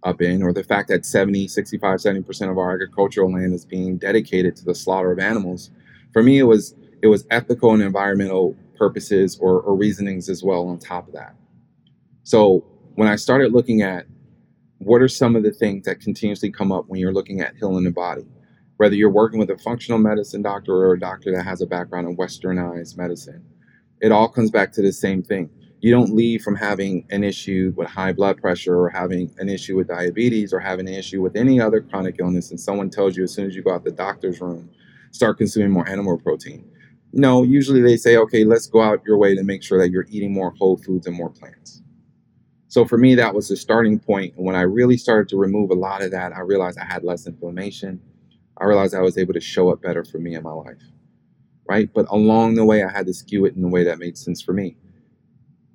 [0.03, 3.97] up in, or the fact that 70, 65, 70% of our agricultural land is being
[3.97, 5.71] dedicated to the slaughter of animals,
[6.13, 10.67] for me, it was it was ethical and environmental purposes or, or reasonings as well
[10.67, 11.35] on top of that.
[12.27, 14.05] So when I started looking at
[14.79, 17.85] what are some of the things that continuously come up when you're looking at healing
[17.85, 18.27] the body,
[18.75, 22.05] whether you're working with a functional medicine doctor or a doctor that has a background
[22.05, 23.45] in westernized medicine,
[24.01, 25.49] it all comes back to the same thing.
[25.79, 29.77] You don't leave from having an issue with high blood pressure or having an issue
[29.77, 33.23] with diabetes or having an issue with any other chronic illness, and someone tells you
[33.23, 34.69] as soon as you go out the doctor's room,
[35.11, 36.69] start consuming more animal protein.
[37.13, 40.07] No, usually they say, okay, let's go out your way to make sure that you're
[40.09, 41.83] eating more whole foods and more plants.
[42.77, 44.35] So for me, that was the starting point.
[44.37, 47.03] And when I really started to remove a lot of that, I realized I had
[47.03, 47.99] less inflammation.
[48.55, 50.83] I realized I was able to show up better for me in my life.
[51.67, 51.89] Right.
[51.91, 54.43] But along the way, I had to skew it in a way that made sense
[54.43, 54.77] for me.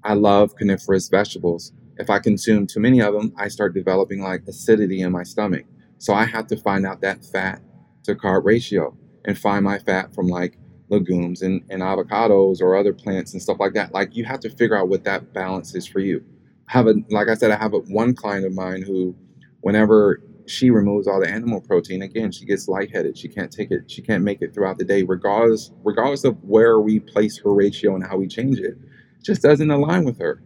[0.05, 1.73] I love cruciferous vegetables.
[1.97, 5.65] If I consume too many of them, I start developing like acidity in my stomach.
[5.99, 7.63] So I have to find out that fat
[8.05, 10.57] to carb ratio and find my fat from like
[10.89, 13.93] legumes and, and avocados or other plants and stuff like that.
[13.93, 16.25] Like you have to figure out what that balance is for you.
[16.67, 19.15] Have a like I said, I have a one client of mine who,
[19.61, 23.17] whenever she removes all the animal protein, again, she gets lightheaded.
[23.17, 23.91] She can't take it.
[23.91, 27.95] She can't make it throughout the day, regardless regardless of where we place her ratio
[27.95, 28.77] and how we change it.
[29.19, 30.43] it just doesn't align with her.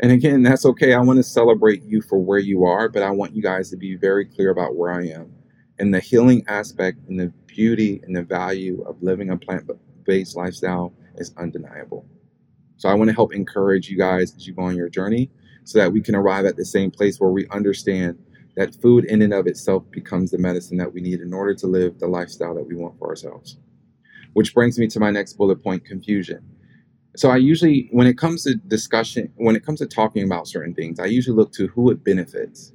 [0.00, 0.94] And again, that's okay.
[0.94, 3.76] I want to celebrate you for where you are, but I want you guys to
[3.76, 5.32] be very clear about where I am.
[5.78, 9.70] And the healing aspect and the beauty and the value of living a plant
[10.04, 12.04] based lifestyle is undeniable.
[12.76, 15.30] So I want to help encourage you guys as you go on your journey
[15.64, 18.18] so that we can arrive at the same place where we understand
[18.56, 21.66] that food in and of itself becomes the medicine that we need in order to
[21.66, 23.56] live the lifestyle that we want for ourselves.
[24.34, 26.44] Which brings me to my next bullet point confusion.
[27.16, 30.74] So I usually, when it comes to discussion, when it comes to talking about certain
[30.74, 32.72] things, I usually look to who it benefits,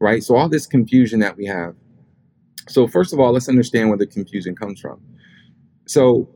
[0.00, 0.22] right?
[0.22, 1.74] So all this confusion that we have,
[2.68, 5.00] so, first of all, let's understand where the confusion comes from.
[5.86, 6.28] So,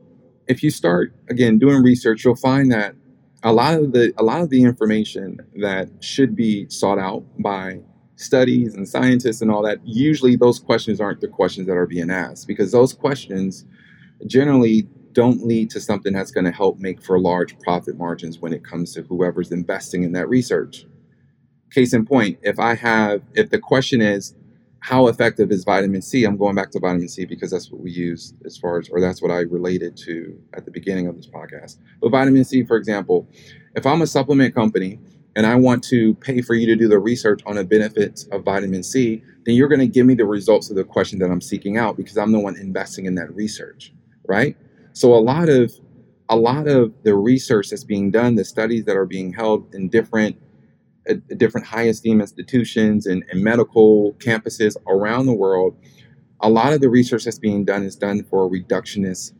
[0.49, 2.95] if you start again doing research, you'll find that
[3.43, 7.79] a lot of the a lot of the information that should be sought out by
[8.17, 12.11] studies and scientists and all that, usually those questions aren't the questions that are being
[12.11, 13.63] asked because those questions
[14.27, 14.81] generally
[15.13, 18.63] don't lead to something that's going to help make for large profit margins when it
[18.63, 20.85] comes to whoever's investing in that research.
[21.71, 24.33] Case in point, if I have if the question is
[24.81, 26.23] how effective is vitamin C?
[26.23, 29.01] I'm going back to vitamin C because that's what we use as far as, or
[29.01, 31.77] that's what I related to at the beginning of this podcast.
[32.01, 33.27] But vitamin C, for example,
[33.75, 34.99] if I'm a supplement company
[35.35, 38.43] and I want to pay for you to do the research on the benefits of
[38.43, 41.41] vitamin C, then you're going to give me the results of the question that I'm
[41.41, 43.93] seeking out because I'm the one investing in that research,
[44.27, 44.55] right?
[44.93, 45.71] So a lot of
[46.29, 49.89] a lot of the research that's being done, the studies that are being held in
[49.89, 50.37] different
[51.15, 55.77] different high esteem institutions and, and medical campuses around the world,
[56.41, 59.33] a lot of the research that's being done is done for a reductionist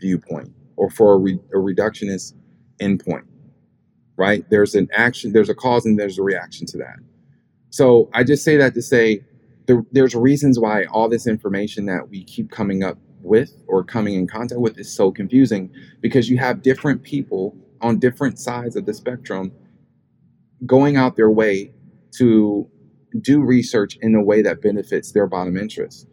[0.00, 2.34] viewpoint or for a, re, a reductionist
[2.80, 3.24] endpoint,
[4.16, 4.48] right?
[4.50, 6.96] There's an action, there's a cause, and there's a reaction to that.
[7.70, 9.24] So I just say that to say
[9.66, 14.14] there, there's reasons why all this information that we keep coming up with or coming
[14.14, 18.86] in contact with is so confusing because you have different people on different sides of
[18.86, 19.52] the spectrum
[20.66, 21.72] going out their way
[22.12, 22.68] to
[23.20, 26.08] do research in a way that benefits their bottom interest.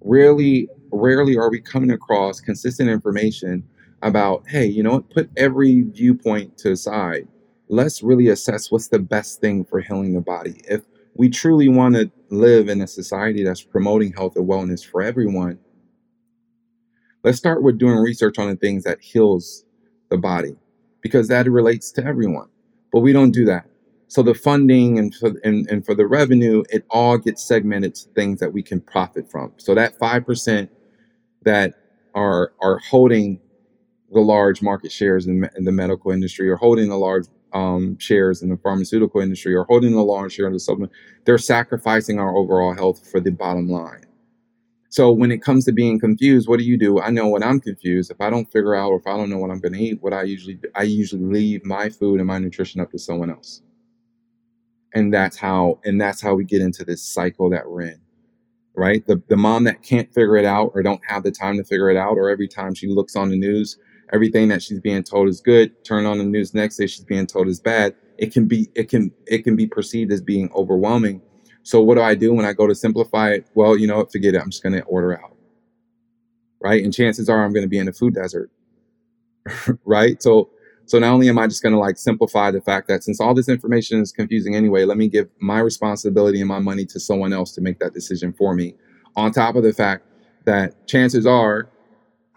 [0.00, 3.64] Rarely, rarely are we coming across consistent information
[4.02, 7.26] about, hey, you know what, put every viewpoint to the side.
[7.68, 10.60] Let's really assess what's the best thing for healing the body.
[10.68, 10.82] If
[11.14, 15.58] we truly want to live in a society that's promoting health and wellness for everyone,
[17.24, 19.64] let's start with doing research on the things that heals
[20.10, 20.56] the body
[21.00, 22.48] because that relates to everyone.
[22.96, 23.66] But we don't do that.
[24.08, 28.08] So the funding and for, and, and for the revenue, it all gets segmented to
[28.14, 29.52] things that we can profit from.
[29.58, 30.70] So that 5%
[31.42, 31.74] that
[32.14, 33.38] are, are holding
[34.12, 38.40] the large market shares in, in the medical industry or holding the large um, shares
[38.40, 40.90] in the pharmaceutical industry or holding the large share in the supplement,
[41.26, 44.05] they're sacrificing our overall health for the bottom line.
[44.88, 47.00] So when it comes to being confused, what do you do?
[47.00, 49.38] I know when I'm confused, if I don't figure out or if I don't know
[49.38, 52.26] what I'm going to eat, what I usually do, I usually leave my food and
[52.26, 53.62] my nutrition up to someone else.
[54.94, 58.00] And that's how and that's how we get into this cycle that we're in.
[58.74, 59.04] Right?
[59.06, 61.90] The the mom that can't figure it out or don't have the time to figure
[61.90, 63.78] it out or every time she looks on the news,
[64.12, 67.26] everything that she's being told is good, turn on the news next day she's being
[67.26, 67.94] told is bad.
[68.18, 71.20] It can be it can it can be perceived as being overwhelming
[71.66, 73.48] so what do I do when I go to simplify it?
[73.56, 74.12] Well, you know what?
[74.12, 74.40] Forget it.
[74.40, 75.34] I'm just going to order out.
[76.60, 76.84] Right.
[76.84, 78.52] And chances are I'm going to be in a food desert.
[79.84, 80.22] right.
[80.22, 80.48] So,
[80.84, 83.34] so not only am I just going to like simplify the fact that since all
[83.34, 87.32] this information is confusing anyway, let me give my responsibility and my money to someone
[87.32, 88.76] else to make that decision for me.
[89.16, 90.04] On top of the fact
[90.44, 91.68] that chances are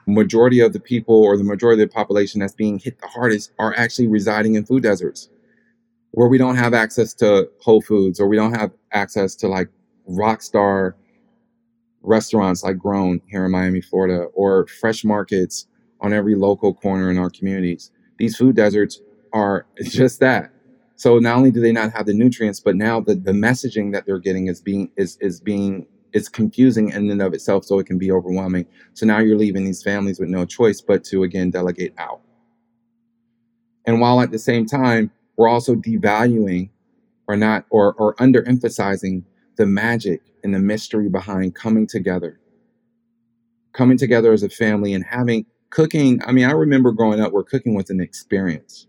[0.07, 3.51] majority of the people or the majority of the population that's being hit the hardest
[3.59, 5.29] are actually residing in food deserts
[6.11, 9.69] where we don't have access to Whole Foods or we don't have access to like
[10.05, 10.95] rock star
[12.01, 15.67] restaurants like Grown here in Miami, Florida, or fresh markets
[16.01, 17.91] on every local corner in our communities.
[18.17, 19.01] These food deserts
[19.33, 20.51] are just that.
[20.95, 24.05] So not only do they not have the nutrients, but now the, the messaging that
[24.05, 27.85] they're getting is being is is being it's confusing in and of itself, so it
[27.85, 28.65] can be overwhelming.
[28.93, 32.21] So now you're leaving these families with no choice but to again delegate out.
[33.85, 36.69] And while at the same time, we're also devaluing
[37.29, 39.23] or not or, or underemphasizing
[39.55, 42.39] the magic and the mystery behind coming together.
[43.71, 47.43] Coming together as a family and having cooking i mean i remember growing up where
[47.43, 48.87] cooking was an experience.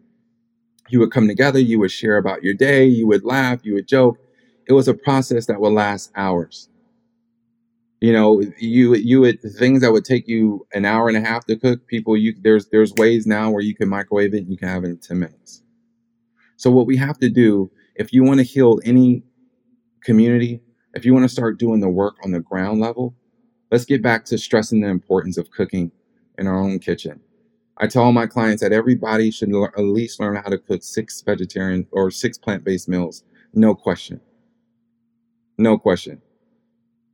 [0.89, 3.87] You would come together you would share about your day you would laugh you would
[3.87, 4.19] joke.
[4.67, 6.71] It was a process that would last hours.
[8.01, 11.45] You know you you would things that would take you an hour and a half
[11.45, 14.69] to cook people you there's there's ways now where you can microwave it you can
[14.69, 15.63] have it in 10 minutes.
[16.57, 19.23] So, what we have to do, if you want to heal any
[20.03, 20.61] community,
[20.95, 23.15] if you want to start doing the work on the ground level,
[23.71, 25.93] let's get back to stressing the importance of cooking
[26.39, 27.21] in our own kitchen.
[27.77, 31.87] I tell my clients that everybody should at least learn how to cook six vegetarian
[31.93, 33.25] or six plant based meals.
[33.55, 34.21] No question.
[35.57, 36.21] No question.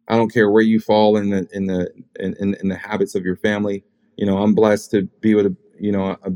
[0.09, 3.25] I don't care where you fall in the in the in, in, the habits of
[3.25, 3.85] your family.
[4.17, 6.33] You know, I'm blessed to be with a you know a,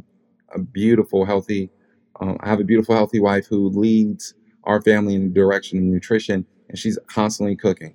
[0.54, 1.70] a beautiful, healthy
[2.20, 5.84] um, I have a beautiful, healthy wife who leads our family in the direction of
[5.84, 7.94] nutrition, and she's constantly cooking,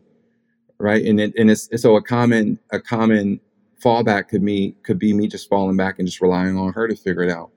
[0.79, 1.05] right?
[1.05, 3.39] And it, and it's so a common a common
[3.83, 6.95] fallback could be could be me just falling back and just relying on her to
[6.95, 7.51] figure it out.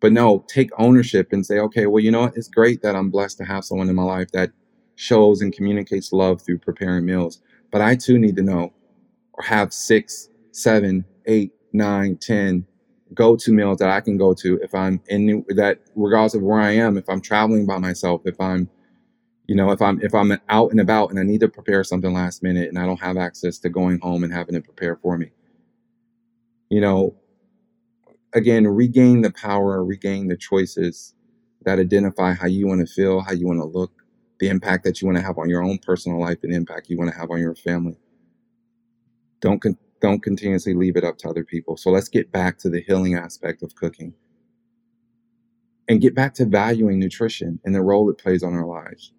[0.00, 2.36] But no, take ownership and say, okay, well, you know what?
[2.36, 4.50] It's great that I'm blessed to have someone in my life that
[4.96, 7.40] shows and communicates love through preparing meals.
[7.70, 8.72] But I too need to know
[9.34, 12.66] or have six, seven, eight, nine, ten
[13.14, 16.60] go to meals that I can go to if I'm in that regardless of where
[16.60, 18.68] I am, if I'm traveling by myself, if I'm
[19.48, 22.12] you know, if I'm if I'm out and about and I need to prepare something
[22.12, 25.18] last minute and I don't have access to going home and having it prepare for
[25.18, 25.30] me.
[26.70, 27.16] You know,
[28.34, 31.14] again, regain the power, regain the choices
[31.64, 33.92] that identify how you want to feel, how you want to look,
[34.40, 36.98] the impact that you want to have on your own personal life, and impact you
[36.98, 37.96] want to have on your family.
[39.40, 41.78] Don't con- don't continuously leave it up to other people.
[41.78, 44.14] So let's get back to the healing aspect of cooking
[45.88, 49.12] and get back to valuing nutrition and the role it plays on our lives.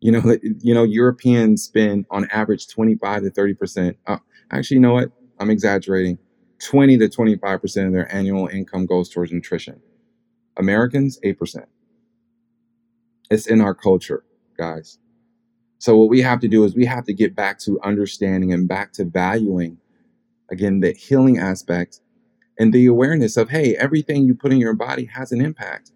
[0.00, 3.96] You know, you know, Europeans spend on average 25 to 30 percent.
[4.06, 4.18] Uh,
[4.50, 5.10] actually, you know what?
[5.40, 6.18] I'm exaggerating.
[6.64, 9.80] 20 to 25 percent of their annual income goes towards nutrition.
[10.56, 11.66] Americans, 8 percent.
[13.30, 14.24] It's in our culture,
[14.58, 14.98] guys.
[15.78, 18.66] So what we have to do is we have to get back to understanding and
[18.66, 19.78] back to valuing
[20.50, 22.00] again the healing aspect
[22.58, 25.92] and the awareness of hey, everything you put in your body has an impact.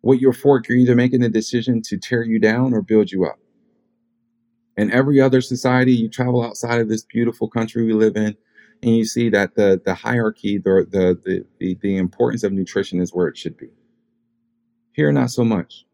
[0.00, 3.24] What your fork, you're either making a decision to tear you down or build you
[3.24, 3.38] up.
[4.76, 8.36] In every other society, you travel outside of this beautiful country we live in,
[8.82, 13.12] and you see that the the hierarchy, the the the, the importance of nutrition is
[13.12, 13.68] where it should be.
[14.92, 15.84] Here, not so much.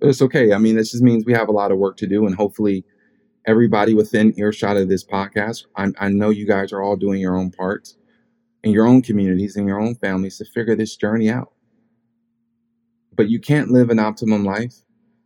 [0.00, 0.52] It's okay.
[0.52, 2.84] I mean, this just means we have a lot of work to do, and hopefully,
[3.46, 7.36] everybody within earshot of this podcast, I, I know you guys are all doing your
[7.36, 7.96] own parts
[8.62, 11.52] in your own communities and your own families to figure this journey out.
[13.14, 14.74] But you can't live an optimum life.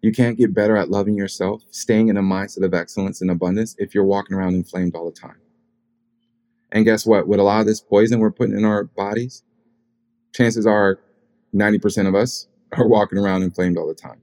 [0.01, 3.77] You can't get better at loving yourself, staying in a mindset of excellence and abundance
[3.79, 5.37] if you're walking around inflamed all the time.
[6.73, 7.29] And guess what?
[7.29, 9.43] With a lot of this poison we're putting in our bodies,
[10.35, 10.99] chances are
[11.55, 14.21] 90% of us are walking around inflamed all the time.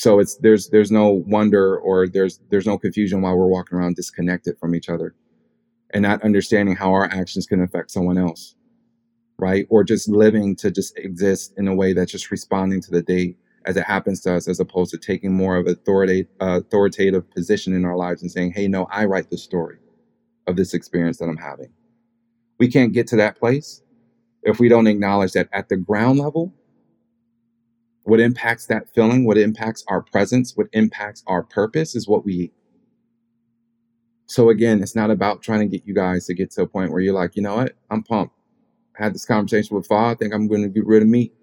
[0.00, 3.96] So it's there's there's no wonder or there's there's no confusion why we're walking around
[3.96, 5.14] disconnected from each other
[5.92, 8.54] and not understanding how our actions can affect someone else.
[9.38, 9.66] Right?
[9.68, 13.36] Or just living to just exist in a way that's just responding to the day
[13.66, 17.74] as it happens to us, as opposed to taking more of authoritative, uh, authoritative position
[17.74, 19.76] in our lives and saying, hey, no, I write the story
[20.46, 21.70] of this experience that I'm having.
[22.58, 23.82] We can't get to that place
[24.42, 26.54] if we don't acknowledge that at the ground level,
[28.04, 32.34] what impacts that feeling, what impacts our presence, what impacts our purpose is what we
[32.34, 32.52] eat.
[34.26, 36.92] So again, it's not about trying to get you guys to get to a point
[36.92, 38.34] where you're like, you know what, I'm pumped.
[38.98, 39.94] I had this conversation with Fa.
[39.94, 41.34] I think I'm going to get rid of meat.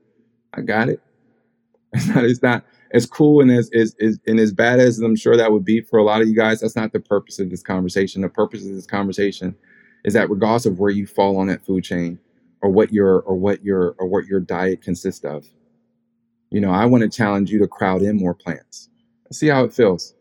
[0.53, 1.01] I got it.
[1.93, 2.23] It's not.
[2.25, 5.65] It's not as cool and as, as and as bad as I'm sure that would
[5.65, 6.61] be for a lot of you guys.
[6.61, 8.21] That's not the purpose of this conversation.
[8.21, 9.55] The purpose of this conversation
[10.05, 12.19] is that regardless of where you fall on that food chain,
[12.61, 15.45] or what your or what your or what your diet consists of,
[16.49, 18.89] you know, I want to challenge you to crowd in more plants.
[19.31, 20.13] See how it feels.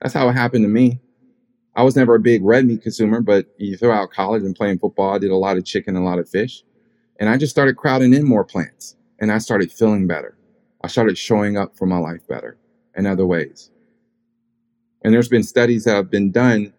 [0.00, 1.00] That's how it happened to me.
[1.74, 4.78] I was never a big red meat consumer, but you throw out college and playing
[4.78, 6.62] football, I did a lot of chicken, a lot of fish.
[7.18, 10.36] And I just started crowding in more plants and I started feeling better.
[10.82, 12.58] I started showing up for my life better
[12.96, 13.70] in other ways.
[15.02, 16.72] And there's been studies that have been done,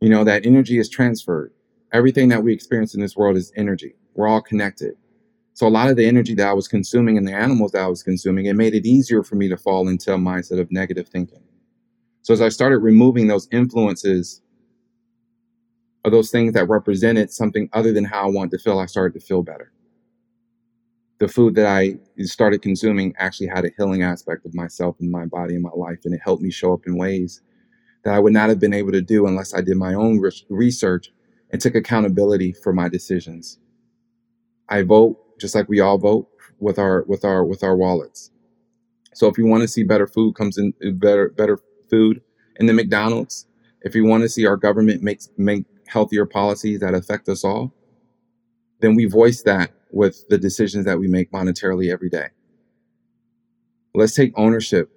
[0.00, 1.52] you know, that energy is transferred.
[1.92, 3.94] Everything that we experience in this world is energy.
[4.14, 4.96] We're all connected.
[5.58, 7.88] So a lot of the energy that I was consuming and the animals that I
[7.88, 11.08] was consuming, it made it easier for me to fall into a mindset of negative
[11.08, 11.42] thinking.
[12.22, 14.40] So as I started removing those influences
[16.04, 19.18] or those things that represented something other than how I wanted to feel, I started
[19.18, 19.72] to feel better.
[21.18, 25.26] The food that I started consuming actually had a healing aspect of myself and my
[25.26, 27.40] body and my life, and it helped me show up in ways
[28.04, 31.10] that I would not have been able to do unless I did my own research
[31.50, 33.58] and took accountability for my decisions.
[34.68, 38.30] I vote just like we all vote with our with our with our wallets.
[39.14, 41.58] So if you want to see better food comes in uh, better better
[41.90, 42.20] food
[42.56, 43.46] in the McDonald's,
[43.82, 47.72] if you want to see our government make make healthier policies that affect us all,
[48.80, 52.28] then we voice that with the decisions that we make monetarily every day.
[53.94, 54.90] Let's take ownership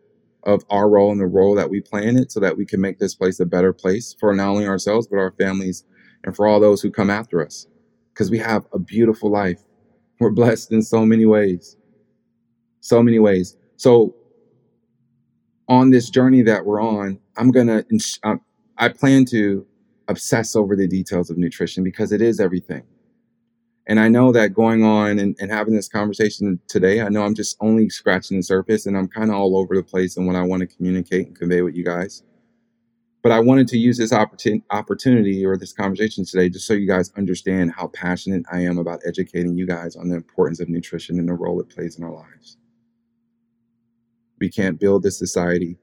[0.44, 2.82] of our role and the role that we play in it so that we can
[2.82, 5.86] make this place a better place for not only ourselves, but our families
[6.24, 7.68] and for all those who come after us.
[8.14, 9.64] Because we have a beautiful life
[10.22, 11.76] we're blessed in so many ways.
[12.80, 13.58] So many ways.
[13.76, 14.16] So,
[15.68, 17.86] on this journey that we're on, I'm going to,
[18.24, 18.42] um,
[18.78, 19.66] I plan to
[20.08, 22.84] obsess over the details of nutrition because it is everything.
[23.88, 27.36] And I know that going on and, and having this conversation today, I know I'm
[27.36, 30.36] just only scratching the surface and I'm kind of all over the place in what
[30.36, 32.24] I want to communicate and convey with you guys.
[33.22, 36.88] But I wanted to use this opportun- opportunity or this conversation today just so you
[36.88, 41.20] guys understand how passionate I am about educating you guys on the importance of nutrition
[41.20, 42.58] and the role it plays in our lives.
[44.40, 45.78] We can't build the society,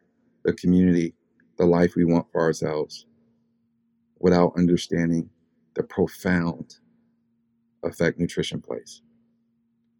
[0.45, 1.15] the community,
[1.59, 3.07] the life we want for ourselves
[4.21, 5.31] without understanding
[5.75, 6.77] the profound
[7.85, 9.03] effect nutrition plays.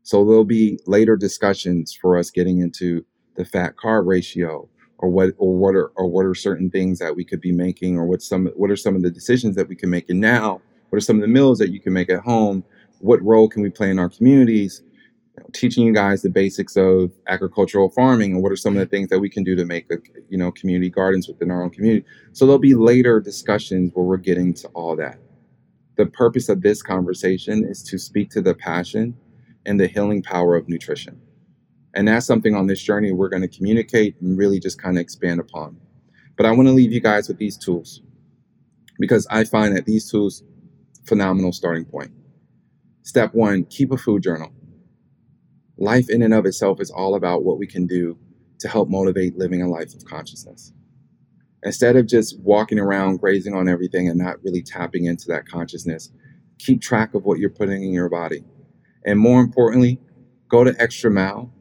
[0.03, 3.05] So there'll be later discussions for us getting into
[3.37, 4.69] the fat carb ratio,
[4.99, 7.97] or what or what are or what are certain things that we could be making
[7.97, 10.61] or what some what are some of the decisions that we can make and now?
[10.91, 12.65] What are some of the meals that you can make at home?
[13.01, 14.83] What role can we play in our communities?
[15.37, 18.81] You know, teaching you guys the basics of agricultural farming and what are some of
[18.81, 19.99] the things that we can do to make a,
[20.29, 22.05] you know community gardens within our own community?
[22.33, 25.19] So there'll be later discussions where we're getting to all that.
[25.97, 29.17] The purpose of this conversation is to speak to the passion
[29.67, 31.21] and the healing power of nutrition
[31.99, 35.01] and that's something on this journey we're going to communicate and really just kind of
[35.01, 35.77] expand upon.
[36.37, 38.03] But I want to leave you guys with these tools
[39.01, 40.45] because I find that these tools
[41.09, 42.13] phenomenal starting point.
[43.03, 44.53] Step 1, keep a food journal.
[45.77, 48.17] Life in and of itself is all about what we can do
[48.61, 50.73] to help motivate living a life of consciousness.
[51.65, 56.13] Instead of just walking around grazing on everything and not really tapping into that consciousness,
[56.61, 58.45] keep track of what you're putting in your body.
[59.05, 59.99] And more importantly,
[60.49, 61.53] go to extra mile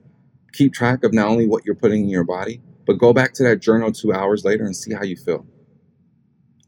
[0.53, 3.43] keep track of not only what you're putting in your body, but go back to
[3.43, 5.45] that journal two hours later and see how you feel.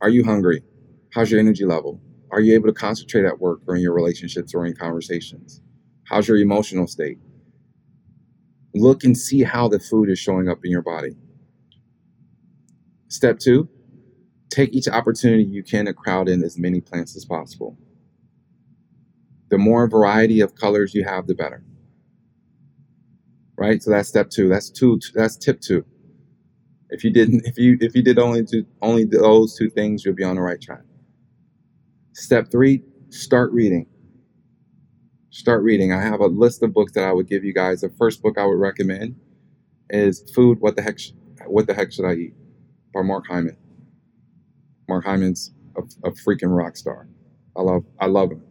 [0.02, 0.64] Are you hungry?
[1.14, 2.02] How's your energy level?
[2.32, 5.62] Are you able to concentrate at work or in your relationships or in conversations?
[6.06, 7.18] How's your emotional state?
[8.76, 11.16] Look and see how the food is showing up in your body.
[13.08, 13.68] Step two,
[14.50, 17.78] take each opportunity you can to crowd in as many plants as possible.
[19.50, 21.64] The more variety of colors you have, the better.
[23.60, 23.84] Right?
[23.84, 24.49] So that's step two.
[24.49, 24.99] That's two.
[25.16, 25.86] That's tip two.
[26.89, 30.16] If you didn't, if you if you did only do only those two things, you'll
[30.16, 30.84] be on the right track.
[32.14, 33.88] Step three, start reading.
[35.32, 35.93] Start reading.
[35.93, 37.82] I have a list of books that I would give you guys.
[37.82, 39.16] The first book I would recommend
[39.89, 40.60] is Food.
[40.62, 40.99] What the heck?
[41.47, 42.34] What the heck should I eat?
[42.93, 43.57] By Mark Hyman.
[44.89, 47.07] Mark Hyman's a, a freaking rock star.
[47.57, 47.84] I love.
[47.99, 48.43] I love him.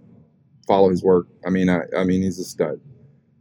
[0.68, 1.28] Follow his work.
[1.46, 2.80] I mean, I, I mean, he's a stud.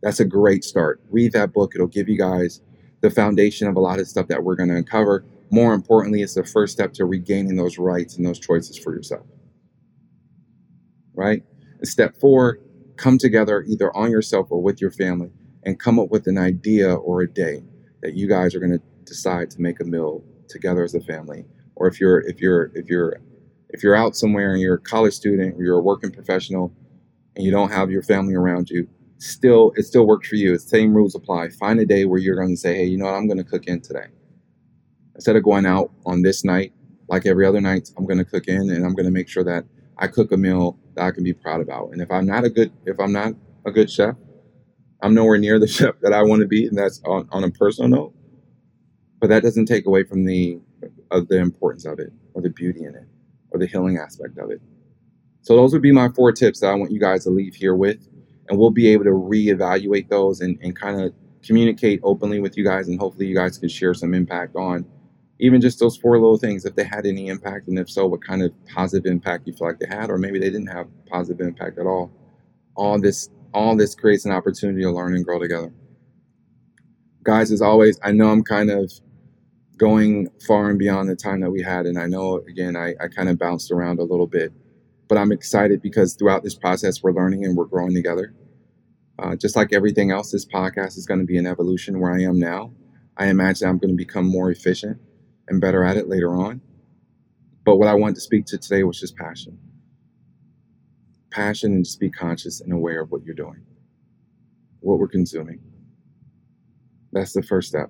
[0.01, 1.01] That's a great start.
[1.09, 1.73] Read that book.
[1.75, 2.61] It'll give you guys
[3.01, 5.25] the foundation of a lot of stuff that we're going to uncover.
[5.49, 9.25] More importantly, it's the first step to regaining those rights and those choices for yourself.
[11.13, 11.43] Right?
[11.79, 12.59] And step four,
[12.97, 15.31] come together either on yourself or with your family
[15.63, 17.63] and come up with an idea or a day
[18.01, 21.45] that you guys are going to decide to make a meal together as a family.
[21.75, 23.17] Or if you're if you're if you're
[23.69, 26.73] if you're out somewhere and you're a college student or you're a working professional
[27.35, 28.87] and you don't have your family around you,
[29.19, 30.57] still it still works for you.
[30.57, 31.49] Same rules apply.
[31.49, 33.43] Find a day where you're going to say, hey, you know what, I'm going to
[33.43, 34.07] cook in today.
[35.15, 36.73] Instead of going out on this night,
[37.09, 39.43] like every other night, I'm going to cook in and I'm going to make sure
[39.43, 39.65] that
[39.97, 41.91] I cook a meal that I can be proud about.
[41.91, 43.33] And if I'm not a good if I'm not
[43.65, 44.15] a good chef,
[45.01, 47.51] I'm nowhere near the chef that I want to be, and that's on, on a
[47.51, 48.13] personal note.
[49.19, 50.59] But that doesn't take away from the
[51.09, 53.07] of the importance of it, or the beauty in it,
[53.51, 54.61] or the healing aspect of it.
[55.41, 57.73] So those would be my four tips that I want you guys to leave here
[57.73, 58.05] with
[58.49, 62.63] and we'll be able to reevaluate those and, and kind of communicate openly with you
[62.63, 64.85] guys and hopefully you guys can share some impact on
[65.39, 68.23] even just those four little things if they had any impact and if so what
[68.23, 71.45] kind of positive impact you feel like they had or maybe they didn't have positive
[71.45, 72.11] impact at all.
[72.75, 75.71] All this all this creates an opportunity to learn and grow together.
[77.23, 78.91] Guys as always i know i'm kind of
[79.75, 83.09] going far and beyond the time that we had and i know again i, I
[83.09, 84.53] kind of bounced around a little bit
[85.07, 88.33] but I'm excited because throughout this process, we're learning and we're growing together.
[89.19, 92.21] Uh, just like everything else, this podcast is going to be an evolution where I
[92.21, 92.73] am now.
[93.15, 94.99] I imagine I'm going to become more efficient
[95.47, 96.61] and better at it later on.
[97.65, 99.57] But what I wanted to speak to today was just passion.
[101.31, 103.65] Passion and just be conscious and aware of what you're doing,
[104.81, 105.59] what we're consuming.
[107.11, 107.89] That's the first step.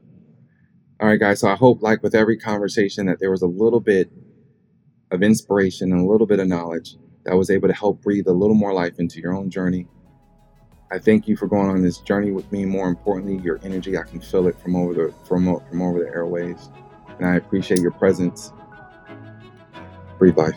[1.00, 1.42] All right, guys.
[1.42, 4.12] So I hope, like with every conversation, that there was a little bit
[5.12, 6.96] of inspiration and a little bit of knowledge
[7.28, 9.86] that was able to help breathe a little more life into your own journey.
[10.90, 12.64] I thank you for going on this journey with me.
[12.64, 16.06] More importantly, your energy, I can feel it from over the from, from over the
[16.06, 16.72] airwaves.
[17.20, 18.54] And I appreciate your presence.
[20.18, 20.56] Breathe life.